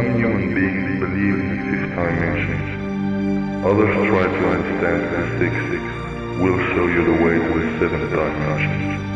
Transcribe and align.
Some 0.00 0.16
human 0.16 0.54
beings 0.54 0.98
believe 0.98 1.34
in 1.34 1.58
fifth 1.68 1.94
dimensions. 1.94 3.66
Others 3.66 4.08
try 4.08 4.24
to 4.24 4.48
understand 4.48 5.02
the 5.12 5.22
sixth. 5.38 6.40
We'll 6.40 6.58
show 6.72 6.86
you 6.86 7.04
the 7.04 7.22
way 7.22 7.34
to 7.36 7.48
the 7.60 7.78
seventh 7.78 8.10
dimension. 8.10 9.09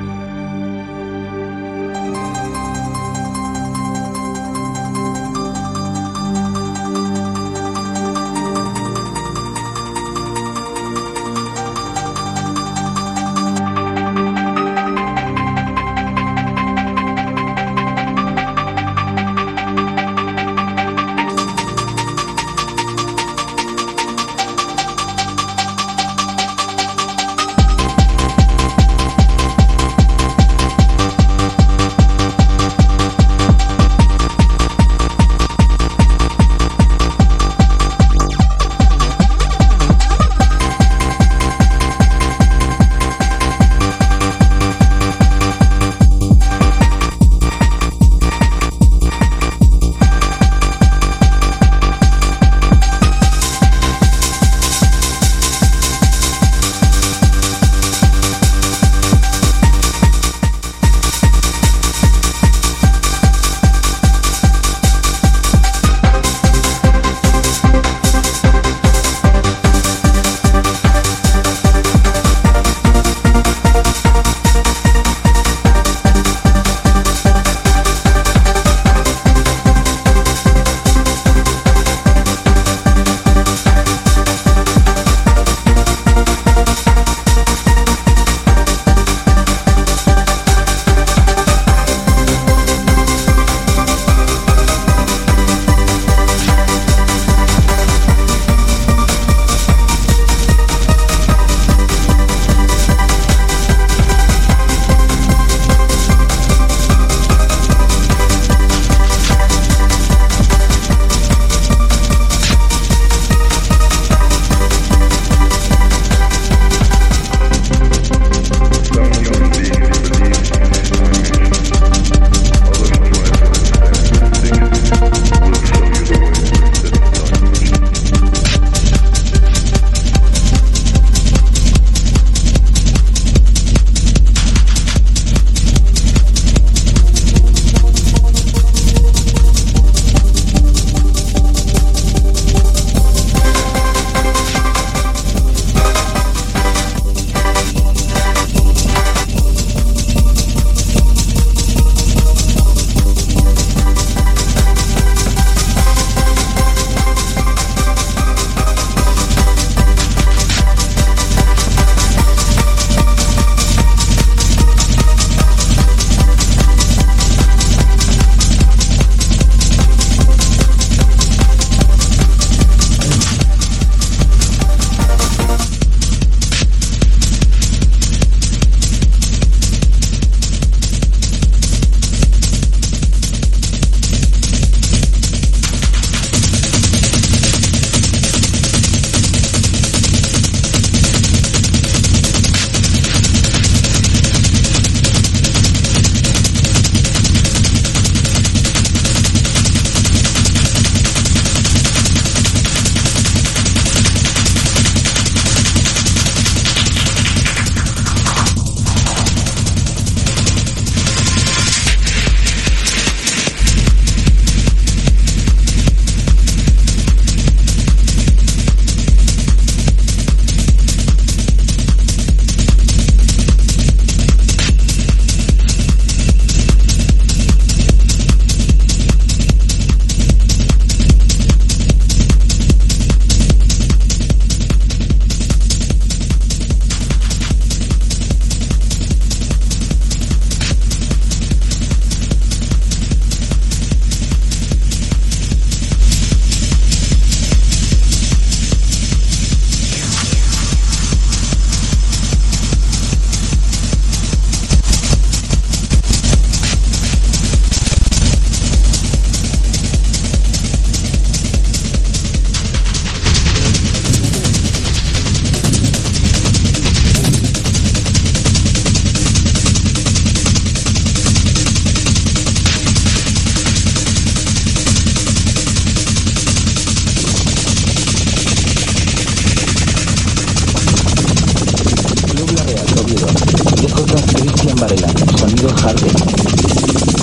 Harvey. 285.73 287.13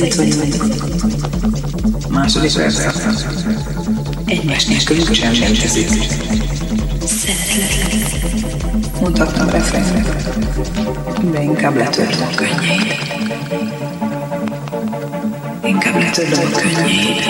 Nézzük 0.00 0.14
vagyunk. 0.14 0.64
Második 2.08 2.52
perc. 2.52 2.78
Egymás 4.24 4.64
nélkül 4.64 5.14
sem 5.14 5.34
sem 5.34 5.52
teszik. 5.54 5.88
Szeretlek. 7.06 7.94
Mutattam 9.00 9.48
reflexnek, 9.48 10.06
de 11.32 11.42
inkább 11.42 11.76
letörtem 11.76 12.34
könnyeit. 12.34 12.94
Inkább 15.64 15.94
letörtem 15.94 16.50
a 16.52 16.56
könnyeit. 16.56 17.24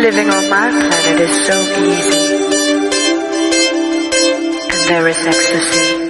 Living 0.00 0.30
on 0.30 0.48
my 0.48 0.70
planet 0.70 1.20
is 1.20 1.46
so 1.46 1.60
easy. 1.60 2.20
And 4.70 4.88
there 4.88 5.08
is 5.08 5.26
ecstasy. 5.26 6.09